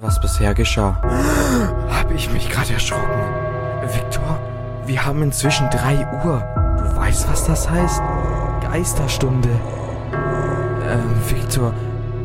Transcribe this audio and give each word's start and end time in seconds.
was 0.00 0.20
bisher 0.20 0.54
geschah. 0.54 1.00
Habe 1.88 2.14
ich 2.14 2.30
mich 2.30 2.50
gerade 2.50 2.72
erschrocken. 2.72 3.22
Viktor, 3.92 4.38
wir 4.86 5.04
haben 5.04 5.22
inzwischen 5.22 5.70
3 5.70 6.24
Uhr. 6.24 6.42
Du 6.78 6.96
weißt, 6.96 7.30
was 7.30 7.46
das 7.46 7.70
heißt? 7.70 8.02
Geisterstunde. 8.60 9.48
Ähm, 10.88 11.14
Viktor, 11.28 11.72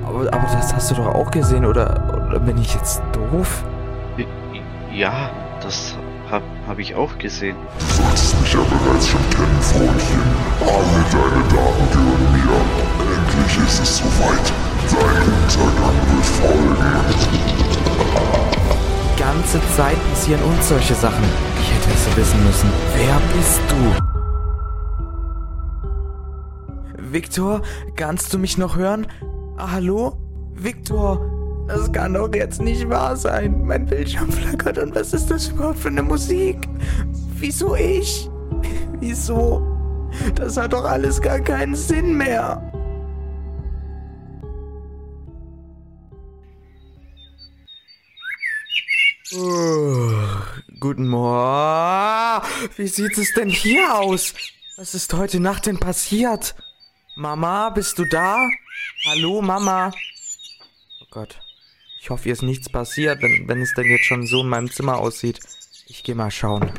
aber, 0.04 0.22
aber 0.34 0.48
das 0.52 0.74
hast 0.74 0.92
du 0.92 0.96
doch 0.96 1.08
auch 1.08 1.32
gesehen, 1.32 1.66
oder, 1.66 2.26
oder 2.28 2.40
bin 2.40 2.58
ich 2.58 2.74
jetzt 2.74 3.02
doof? 3.14 3.64
Ja, 4.92 5.30
das 5.62 5.96
habe 6.30 6.44
hab 6.68 6.80
ich 6.80 6.96
auch 6.96 7.18
gesehen. 7.20 7.56
Du 7.78 7.86
solltest 7.86 8.42
mich 8.42 8.54
ja 8.54 8.60
bereits 8.62 9.08
schon 9.08 9.30
kennen, 9.30 9.62
Freundchen. 9.62 10.22
Alle 10.62 11.04
deine 11.12 11.44
Daten 11.44 11.92
gehören 11.92 12.34
mir. 12.34 12.50
Endlich 13.16 13.68
ist 13.68 13.80
es 13.80 13.98
soweit. 13.98 14.54
Dein 14.90 15.22
Untergang 15.22 15.96
wird 16.16 16.26
folgen. 16.26 17.59
Die 18.00 19.22
ganze 19.22 19.60
Zeit 19.76 19.98
passieren 20.10 20.42
uns 20.44 20.70
solche 20.70 20.96
Sachen. 20.96 21.24
Ich 21.62 21.72
hätte 21.72 21.90
es 21.94 22.18
wissen 22.18 22.44
müssen. 22.46 22.70
Wer 22.96 23.20
bist 23.36 23.62
du? 23.70 23.76
Viktor, 27.12 27.62
kannst 27.96 28.34
du 28.34 28.38
mich 28.38 28.58
noch 28.58 28.76
hören? 28.78 29.08
Ah, 29.58 29.72
hallo? 29.74 30.18
Viktor? 30.54 31.20
Das 31.68 31.92
kann 31.92 32.14
doch 32.14 32.34
jetzt 32.34 32.62
nicht 32.62 32.90
wahr 32.90 33.16
sein. 33.16 33.64
Mein 33.66 33.86
Bildschirm 33.86 34.32
flackert 34.32 34.78
und 34.80 34.96
was 34.96 35.14
ist 35.14 35.30
das 35.30 35.50
überhaupt 35.50 35.80
für 35.80 35.90
eine 35.90 36.02
Musik? 36.02 36.58
Wieso 37.38 37.76
ich? 37.76 38.30
Wieso? 39.00 39.62
Das 40.36 40.58
hat 40.58 40.74
doch 40.74 40.86
alles 40.86 41.22
gar 41.22 41.40
keinen 41.40 41.76
Sinn 41.76 42.18
mehr. 42.18 42.62
Oh, 49.32 50.12
guten 50.80 51.08
Morgen. 51.08 52.48
Wie 52.78 52.88
sieht 52.88 53.16
es 53.16 53.32
denn 53.34 53.50
hier 53.50 53.94
aus? 53.96 54.34
Was 54.76 54.96
ist 54.96 55.14
heute 55.14 55.40
Nacht 55.40 55.68
denn 55.68 55.80
passiert? 55.80 56.56
Mama, 57.16 57.70
bist 57.70 58.00
du 58.00 58.06
da? 58.06 58.50
Hallo, 59.06 59.44
Mama. 59.44 59.92
Oh 61.02 61.06
Gott. 61.12 61.40
Ich 62.02 62.10
hoffe, 62.10 62.24
hier 62.24 62.34
ist 62.34 62.42
nichts 62.42 62.70
passiert, 62.70 63.22
wenn, 63.22 63.48
wenn 63.48 63.62
es 63.62 63.72
denn 63.76 63.86
jetzt 63.86 64.06
schon 64.06 64.26
so 64.26 64.42
in 64.42 64.50
meinem 64.50 64.72
Zimmer 64.72 64.98
aussieht. 64.98 65.40
Ich 65.86 66.02
geh 66.02 66.16
mal 66.16 66.32
schauen. 66.32 66.72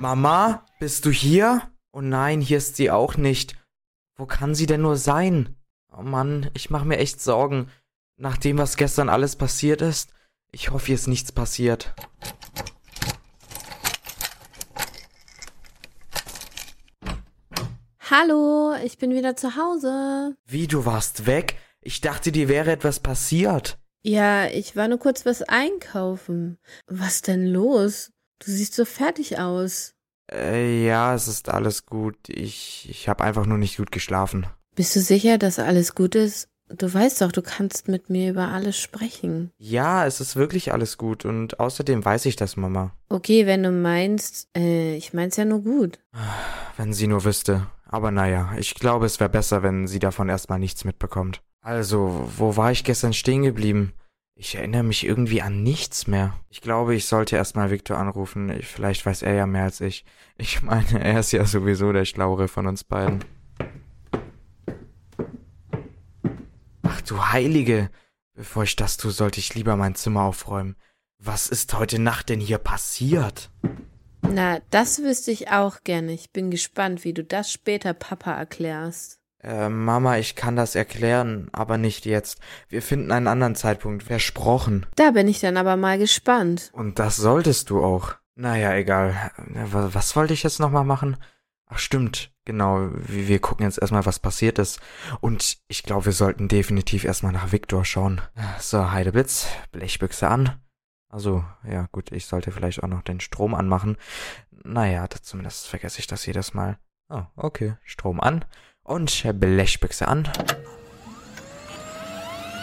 Mama, 0.00 0.66
bist 0.80 1.06
du 1.06 1.10
hier? 1.10 1.62
Oh 1.92 2.02
nein, 2.02 2.42
hier 2.42 2.58
ist 2.58 2.76
sie 2.76 2.90
auch 2.90 3.16
nicht. 3.16 3.56
Wo 4.16 4.26
kann 4.26 4.54
sie 4.54 4.66
denn 4.66 4.82
nur 4.82 4.98
sein? 4.98 5.56
Oh 5.96 6.02
Mann, 6.02 6.50
ich 6.52 6.68
mache 6.68 6.84
mir 6.84 6.98
echt 6.98 7.22
Sorgen. 7.22 7.70
Nach 8.18 8.38
dem, 8.38 8.56
was 8.56 8.78
gestern 8.78 9.10
alles 9.10 9.36
passiert 9.36 9.82
ist, 9.82 10.08
ich 10.50 10.70
hoffe, 10.70 10.86
hier 10.86 10.94
ist 10.94 11.06
nichts 11.06 11.32
passiert. 11.32 11.94
Hallo, 18.08 18.74
ich 18.82 18.96
bin 18.96 19.10
wieder 19.10 19.36
zu 19.36 19.56
Hause. 19.56 20.34
Wie, 20.46 20.66
du 20.66 20.86
warst 20.86 21.26
weg? 21.26 21.56
Ich 21.82 22.00
dachte, 22.00 22.32
dir 22.32 22.48
wäre 22.48 22.72
etwas 22.72 23.00
passiert. 23.00 23.78
Ja, 24.02 24.46
ich 24.46 24.76
war 24.76 24.88
nur 24.88 24.98
kurz 24.98 25.26
was 25.26 25.42
einkaufen. 25.42 26.56
Was 26.86 27.20
denn 27.20 27.46
los? 27.46 28.12
Du 28.38 28.50
siehst 28.50 28.74
so 28.74 28.86
fertig 28.86 29.38
aus. 29.38 29.94
Äh, 30.32 30.86
ja, 30.86 31.14
es 31.14 31.28
ist 31.28 31.50
alles 31.50 31.84
gut. 31.84 32.16
Ich, 32.28 32.88
ich 32.88 33.10
habe 33.10 33.24
einfach 33.24 33.44
nur 33.44 33.58
nicht 33.58 33.76
gut 33.76 33.92
geschlafen. 33.92 34.46
Bist 34.74 34.96
du 34.96 35.00
sicher, 35.00 35.36
dass 35.36 35.58
alles 35.58 35.94
gut 35.94 36.14
ist? 36.14 36.48
Du 36.68 36.92
weißt 36.92 37.22
doch, 37.22 37.30
du 37.30 37.42
kannst 37.42 37.88
mit 37.88 38.10
mir 38.10 38.30
über 38.30 38.48
alles 38.48 38.76
sprechen. 38.76 39.52
Ja, 39.58 40.04
es 40.04 40.20
ist 40.20 40.34
wirklich 40.34 40.72
alles 40.72 40.98
gut 40.98 41.24
und 41.24 41.60
außerdem 41.60 42.04
weiß 42.04 42.26
ich 42.26 42.36
das, 42.36 42.56
Mama. 42.56 42.92
Okay, 43.08 43.46
wenn 43.46 43.62
du 43.62 43.70
meinst, 43.70 44.48
äh, 44.56 44.96
ich 44.96 45.12
mein's 45.14 45.36
ja 45.36 45.44
nur 45.44 45.62
gut. 45.62 46.00
Wenn 46.76 46.92
sie 46.92 47.06
nur 47.06 47.24
wüsste. 47.24 47.66
Aber 47.84 48.10
naja, 48.10 48.50
ich 48.58 48.74
glaube, 48.74 49.06
es 49.06 49.20
wäre 49.20 49.30
besser, 49.30 49.62
wenn 49.62 49.86
sie 49.86 50.00
davon 50.00 50.28
erstmal 50.28 50.58
nichts 50.58 50.84
mitbekommt. 50.84 51.40
Also, 51.60 52.30
wo 52.36 52.56
war 52.56 52.72
ich 52.72 52.84
gestern 52.84 53.12
stehen 53.12 53.42
geblieben? 53.42 53.92
Ich 54.34 54.56
erinnere 54.56 54.82
mich 54.82 55.06
irgendwie 55.06 55.40
an 55.40 55.62
nichts 55.62 56.06
mehr. 56.06 56.34
Ich 56.50 56.60
glaube, 56.60 56.94
ich 56.94 57.06
sollte 57.06 57.36
erstmal 57.36 57.70
Victor 57.70 57.96
anrufen. 57.96 58.50
Ich, 58.50 58.66
vielleicht 58.66 59.06
weiß 59.06 59.22
er 59.22 59.34
ja 59.34 59.46
mehr 59.46 59.64
als 59.64 59.80
ich. 59.80 60.04
Ich 60.36 60.62
meine, 60.62 61.02
er 61.02 61.20
ist 61.20 61.32
ja 61.32 61.44
sowieso 61.46 61.92
der 61.92 62.04
Schlauere 62.04 62.48
von 62.48 62.66
uns 62.66 62.84
beiden. 62.84 63.24
Du 67.10 67.26
Heilige! 67.28 67.90
Bevor 68.34 68.64
ich 68.64 68.76
das 68.76 68.96
tue, 68.98 69.10
sollte 69.12 69.40
ich 69.40 69.54
lieber 69.54 69.76
mein 69.76 69.94
Zimmer 69.94 70.22
aufräumen. 70.22 70.76
Was 71.18 71.48
ist 71.48 71.72
heute 71.74 71.98
Nacht 71.98 72.28
denn 72.28 72.40
hier 72.40 72.58
passiert? 72.58 73.50
Na, 74.20 74.58
das 74.70 74.98
wüsste 75.02 75.30
ich 75.30 75.48
auch 75.50 75.82
gerne. 75.84 76.12
Ich 76.12 76.32
bin 76.32 76.50
gespannt, 76.50 77.04
wie 77.04 77.14
du 77.14 77.24
das 77.24 77.50
später 77.50 77.94
Papa 77.94 78.32
erklärst. 78.34 79.20
Äh, 79.42 79.68
Mama, 79.70 80.18
ich 80.18 80.34
kann 80.34 80.56
das 80.56 80.74
erklären, 80.74 81.48
aber 81.52 81.78
nicht 81.78 82.04
jetzt. 82.04 82.38
Wir 82.68 82.82
finden 82.82 83.12
einen 83.12 83.28
anderen 83.28 83.54
Zeitpunkt. 83.54 84.02
Versprochen. 84.02 84.84
Da 84.96 85.12
bin 85.12 85.28
ich 85.28 85.40
dann 85.40 85.56
aber 85.56 85.76
mal 85.76 85.98
gespannt. 85.98 86.70
Und 86.74 86.98
das 86.98 87.16
solltest 87.16 87.70
du 87.70 87.82
auch. 87.82 88.14
Naja, 88.34 88.74
egal. 88.74 89.14
Äh, 89.54 89.72
wa- 89.72 89.90
Was 89.92 90.16
wollte 90.16 90.34
ich 90.34 90.42
jetzt 90.42 90.60
nochmal 90.60 90.84
machen? 90.84 91.16
Ach 91.68 91.78
stimmt, 91.78 92.30
genau. 92.46 92.88
Wir 92.94 93.38
gucken 93.40 93.66
jetzt 93.66 93.78
erstmal, 93.78 94.06
was 94.06 94.18
passiert 94.18 94.58
ist. 94.58 94.80
Und 95.20 95.58
ich 95.68 95.82
glaube, 95.82 96.06
wir 96.06 96.12
sollten 96.12 96.48
definitiv 96.48 97.04
erstmal 97.04 97.32
nach 97.32 97.52
Viktor 97.52 97.84
schauen. 97.84 98.22
So, 98.58 98.90
Heideblitz, 98.90 99.48
Blechbüchse 99.72 100.28
an. 100.28 100.58
Also, 101.10 101.44
ja 101.68 101.88
gut, 101.92 102.10
ich 102.12 102.26
sollte 102.26 102.50
vielleicht 102.50 102.82
auch 102.82 102.88
noch 102.88 103.02
den 103.02 103.20
Strom 103.20 103.54
anmachen. 103.54 103.96
Naja, 104.64 105.06
zumindest 105.10 105.68
vergesse 105.68 106.00
ich 106.00 106.06
das 106.06 106.24
jedes 106.26 106.54
Mal. 106.54 106.78
Oh, 107.08 107.22
okay. 107.36 107.74
Strom 107.84 108.20
an 108.20 108.44
und 108.82 109.24
Blechbüchse 109.38 110.08
an. 110.08 110.28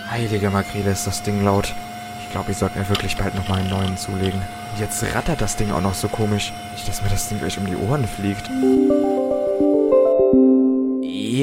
Heilige 0.10 0.50
Makrele, 0.50 0.92
ist 0.92 1.08
das 1.08 1.24
Ding 1.24 1.44
laut. 1.44 1.74
Ich 2.24 2.32
glaube, 2.32 2.52
ich 2.52 2.58
sollte 2.58 2.78
mir 2.78 2.90
wirklich 2.90 3.18
bald 3.18 3.36
nochmal 3.36 3.60
einen 3.60 3.70
neuen 3.70 3.98
zulegen. 3.98 4.42
Jetzt 4.80 5.04
rattert 5.16 5.42
das 5.42 5.56
Ding 5.56 5.72
auch 5.72 5.82
noch 5.82 5.94
so 5.94 6.08
komisch. 6.08 6.52
Nicht, 6.72 6.88
dass 6.88 7.02
mir 7.02 7.10
das 7.10 7.30
Ding 7.30 7.40
gleich 7.40 7.58
um 7.58 7.66
die 7.66 7.76
Ohren 7.76 8.08
fliegt. 8.08 8.50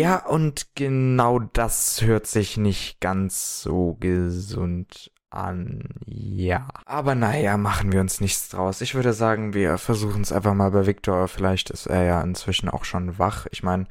Ja, 0.00 0.25
und 0.25 0.75
genau 0.77 1.41
das 1.41 2.00
hört 2.00 2.27
sich 2.27 2.56
nicht 2.56 3.03
ganz 3.03 3.61
so 3.61 3.99
gesund 4.00 5.12
an. 5.28 5.91
Ja. 6.06 6.69
Aber 6.87 7.15
naja, 7.15 7.59
machen 7.59 7.93
wir 7.93 8.00
uns 8.00 8.19
nichts 8.19 8.49
draus. 8.49 8.81
Ich 8.81 8.94
würde 8.94 9.12
sagen, 9.12 9.53
wir 9.53 9.77
versuchen 9.77 10.22
es 10.22 10.33
einfach 10.33 10.55
mal 10.55 10.71
bei 10.71 10.87
Victor. 10.87 11.28
Vielleicht 11.28 11.69
ist 11.69 11.84
er 11.84 12.05
ja 12.05 12.22
inzwischen 12.22 12.71
auch 12.71 12.87
schon 12.87 13.19
wach. 13.19 13.44
Ich 13.50 13.62
meine, 13.62 13.89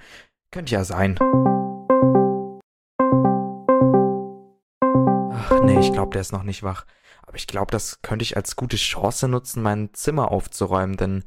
könnte 0.49 0.73
ja 0.73 0.83
sein. 0.83 1.19
Ach 5.31 5.61
nee, 5.61 5.79
ich 5.79 5.93
glaube, 5.93 6.13
der 6.13 6.21
ist 6.21 6.31
noch 6.31 6.41
nicht 6.41 6.63
wach. 6.63 6.87
Aber 7.21 7.35
ich 7.35 7.45
glaube, 7.45 7.69
das 7.69 8.01
könnte 8.01 8.23
ich 8.23 8.35
als 8.35 8.55
gute 8.55 8.77
Chance 8.77 9.27
nutzen, 9.27 9.61
mein 9.61 9.93
Zimmer 9.93 10.31
aufzuräumen, 10.31 10.97
denn, 10.97 11.23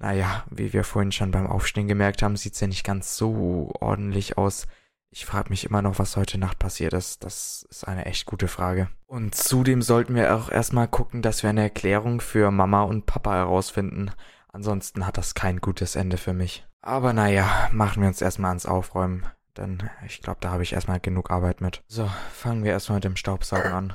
naja, 0.00 0.44
wie 0.50 0.72
wir 0.72 0.82
vorhin 0.82 1.12
schon 1.12 1.30
beim 1.30 1.46
Aufstehen 1.46 1.86
gemerkt 1.86 2.22
haben, 2.22 2.36
sieht's 2.36 2.60
ja 2.60 2.66
nicht 2.66 2.84
ganz 2.84 3.16
so 3.16 3.70
ordentlich 3.80 4.38
aus. 4.38 4.66
Ich 5.10 5.26
frage 5.26 5.50
mich 5.50 5.64
immer 5.64 5.82
noch, 5.82 5.98
was 5.98 6.16
heute 6.16 6.38
Nacht 6.38 6.58
passiert 6.58 6.94
ist. 6.94 7.22
Das 7.24 7.66
ist 7.68 7.86
eine 7.86 8.06
echt 8.06 8.26
gute 8.26 8.48
Frage. 8.48 8.88
Und 9.06 9.34
zudem 9.34 9.82
sollten 9.82 10.14
wir 10.14 10.34
auch 10.34 10.50
erstmal 10.50 10.88
gucken, 10.88 11.20
dass 11.20 11.42
wir 11.42 11.50
eine 11.50 11.62
Erklärung 11.62 12.20
für 12.20 12.50
Mama 12.50 12.82
und 12.82 13.06
Papa 13.06 13.34
herausfinden. 13.34 14.10
Ansonsten 14.52 15.06
hat 15.06 15.18
das 15.18 15.34
kein 15.34 15.60
gutes 15.60 15.96
Ende 15.96 16.16
für 16.16 16.32
mich. 16.32 16.64
Aber 16.80 17.12
naja, 17.12 17.68
machen 17.72 18.00
wir 18.02 18.08
uns 18.08 18.22
erstmal 18.22 18.50
ans 18.50 18.66
Aufräumen. 18.66 19.26
Denn 19.56 19.90
ich 20.06 20.22
glaube, 20.22 20.38
da 20.40 20.50
habe 20.50 20.62
ich 20.62 20.72
erstmal 20.72 21.00
genug 21.00 21.30
Arbeit 21.30 21.60
mit. 21.60 21.82
So, 21.88 22.08
fangen 22.32 22.64
wir 22.64 22.72
erstmal 22.72 22.96
mit 22.96 23.04
dem 23.04 23.16
Staubsaugen 23.16 23.72
an. 23.72 23.92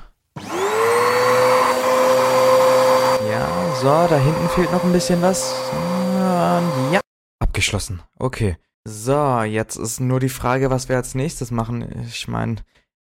Ja, 3.30 3.74
so, 3.80 3.86
da 3.86 4.18
hinten 4.18 4.48
fehlt 4.50 4.72
noch 4.72 4.84
ein 4.84 4.92
bisschen 4.92 5.20
was. 5.22 5.52
Und 5.72 6.92
ja, 6.92 7.00
abgeschlossen. 7.40 8.02
Okay. 8.18 8.56
So, 8.84 9.42
jetzt 9.42 9.76
ist 9.76 9.98
nur 9.98 10.20
die 10.20 10.28
Frage, 10.28 10.70
was 10.70 10.88
wir 10.88 10.96
als 10.96 11.14
nächstes 11.14 11.50
machen. 11.50 12.06
Ich 12.06 12.28
meine, 12.28 12.56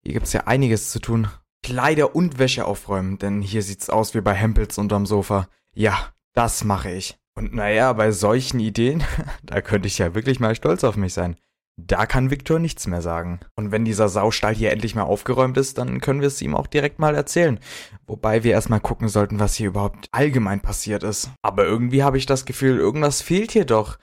hier 0.04 0.14
gibt's 0.14 0.34
ja 0.34 0.42
einiges 0.42 0.92
zu 0.92 1.00
tun. 1.00 1.28
Kleider 1.64 2.16
und 2.16 2.38
Wäsche 2.38 2.66
aufräumen, 2.66 3.18
denn 3.18 3.42
hier 3.42 3.64
sieht's 3.64 3.90
aus 3.90 4.14
wie 4.14 4.22
bei 4.22 4.34
Hempels 4.34 4.78
unterm 4.78 5.06
Sofa. 5.06 5.48
Ja, 5.74 6.14
das 6.34 6.64
mache 6.64 6.92
ich. 6.92 7.18
Und 7.36 7.54
naja, 7.54 7.94
bei 7.94 8.12
solchen 8.12 8.60
Ideen, 8.60 9.04
da 9.44 9.62
könnte 9.62 9.88
ich 9.88 9.98
ja 9.98 10.14
wirklich 10.14 10.40
mal 10.40 10.54
stolz 10.56 10.84
auf 10.84 10.98
mich 10.98 11.14
sein. 11.14 11.36
Da 11.78 12.06
kann 12.06 12.30
Viktor 12.30 12.60
nichts 12.60 12.86
mehr 12.88 13.02
sagen. 13.02 13.40
Und 13.56 13.72
wenn 13.72 13.86
dieser 13.86 14.10
Saustall 14.10 14.54
hier 14.54 14.72
endlich 14.72 14.96
mal 14.96 15.04
aufgeräumt 15.04 15.58
ist, 15.58 15.78
dann 15.78 16.00
können 16.00 16.22
wir 16.22 16.28
es 16.28 16.42
ihm 16.42 16.56
auch 16.56 16.68
direkt 16.68 17.00
mal 17.00 17.16
erzählen. 17.16 17.60
Wobei 18.06 18.44
wir 18.44 18.52
erstmal 18.52 18.82
gucken 18.82 19.08
sollten, 19.08 19.40
was 19.40 19.56
hier 19.56 19.70
überhaupt 19.70 20.08
allgemein 20.12 20.62
passiert 20.62 21.04
ist. 21.04 21.32
Aber 21.42 21.66
irgendwie 21.66 22.04
habe 22.04 22.18
ich 22.18 22.26
das 22.26 22.46
Gefühl, 22.46 22.78
irgendwas 22.78 23.22
fehlt 23.22 23.52
hier 23.52 23.66
doch. 23.66 23.98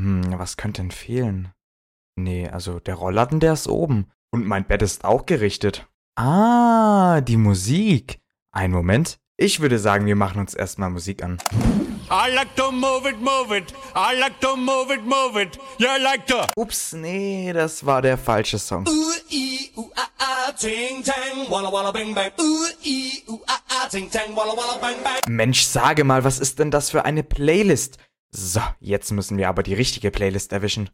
Hm, 0.00 0.38
was 0.38 0.56
könnte 0.56 0.82
denn 0.82 0.90
fehlen? 0.90 1.52
Nee, 2.18 2.48
also 2.48 2.80
der 2.80 2.94
Rollladen, 2.94 3.40
der 3.40 3.54
ist 3.54 3.68
oben. 3.68 4.10
Und 4.30 4.46
mein 4.46 4.66
Bett 4.66 4.82
ist 4.82 5.04
auch 5.04 5.26
gerichtet. 5.26 5.88
Ah, 6.16 7.20
die 7.20 7.36
Musik. 7.36 8.20
Ein 8.52 8.70
Moment. 8.70 9.18
Ich 9.38 9.60
würde 9.60 9.78
sagen, 9.78 10.06
wir 10.06 10.16
machen 10.16 10.40
uns 10.40 10.54
erstmal 10.54 10.88
Musik 10.88 11.22
an. 11.22 11.36
I 12.10 12.34
like 12.34 12.56
to 12.56 12.72
move 12.72 13.06
it, 13.06 13.20
move 13.20 13.54
it. 13.54 13.74
I 13.94 14.18
like 14.18 14.40
to 14.40 14.56
move 14.56 14.90
it, 14.90 15.04
move 15.04 15.38
it. 15.38 15.58
Yeah, 15.78 15.98
I 15.98 16.02
like 16.02 16.26
to. 16.28 16.46
Ups, 16.56 16.94
nee, 16.94 17.52
das 17.52 17.84
war 17.84 18.00
der 18.00 18.16
falsche 18.16 18.58
Song. 18.58 18.86
Ooh, 18.88 19.12
ee, 19.30 19.70
ooh, 19.76 19.90
ting, 20.58 21.04
tang, 21.04 21.50
walla, 21.50 21.70
walla, 21.70 21.92
bang, 21.92 22.14
bang. 22.14 22.30
Ooh, 22.40 22.64
ee, 22.82 23.24
ooh, 23.28 23.40
ting, 23.90 24.10
tang, 24.10 24.34
walla, 24.34 24.56
walla, 24.56 24.78
bang, 24.80 24.94
bang. 25.04 25.20
Mensch, 25.28 25.64
sage 25.64 26.04
mal, 26.04 26.24
was 26.24 26.38
ist 26.38 26.58
denn 26.58 26.70
das 26.70 26.88
für 26.88 27.04
eine 27.04 27.22
Playlist? 27.22 27.98
So, 28.30 28.62
jetzt 28.80 29.12
müssen 29.12 29.36
wir 29.36 29.50
aber 29.50 29.62
die 29.62 29.74
richtige 29.74 30.10
Playlist 30.10 30.54
erwischen. 30.54 30.88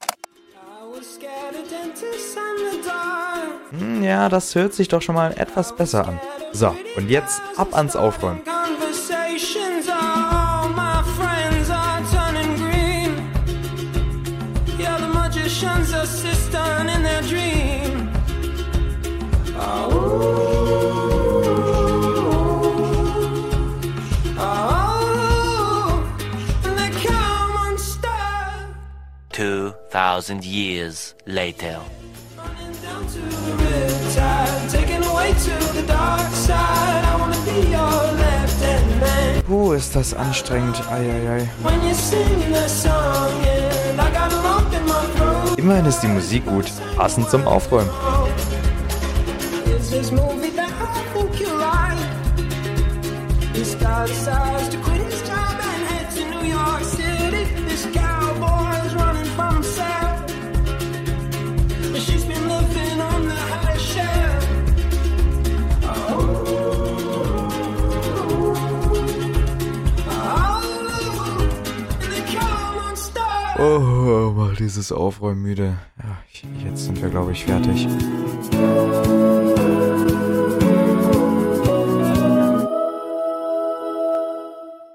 Hm, 3.70 4.02
ja, 4.02 4.28
das 4.28 4.56
hört 4.56 4.74
sich 4.74 4.88
doch 4.88 5.00
schon 5.00 5.14
mal 5.14 5.32
etwas 5.38 5.76
besser 5.76 6.08
an. 6.08 6.20
So, 6.52 6.76
und 6.96 7.08
jetzt 7.08 7.40
ab 7.56 7.74
ans 7.74 7.96
Aufräumen. 7.96 8.42
Conversations, 8.44 9.88
all 9.88 10.68
my 10.68 11.02
friends 11.16 11.42
ist 39.72 39.94
das 39.94 40.14
anstrengend. 40.14 40.82
Eieiei. 40.90 41.48
Got. 43.96 45.58
Immerhin 45.58 45.86
ist 45.86 46.00
die 46.00 46.08
Musik 46.08 46.44
gut. 46.46 46.72
Passend 46.96 47.30
zum 47.30 47.46
Aufräumen. 47.46 47.90
Is 49.66 49.90
this 49.90 50.10
movie 50.10 50.50
that 50.56 50.70
I 50.70 51.02
think 51.12 51.40
you 51.40 51.48
like? 51.56 51.98
This 53.52 53.74
guy 53.74 54.06
decides 54.06 54.68
to 54.70 54.91
Oh, 73.58 74.32
mach 74.34 74.56
dieses 74.56 74.92
Aufräumen 74.92 75.42
müde. 75.42 75.76
Ja, 75.98 76.16
jetzt 76.64 76.86
sind 76.86 77.00
wir, 77.02 77.10
glaube 77.10 77.32
ich, 77.32 77.44
fertig. 77.44 77.86
Oh, 78.54 79.41